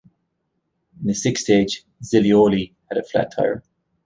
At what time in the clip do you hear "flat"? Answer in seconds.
3.03-3.33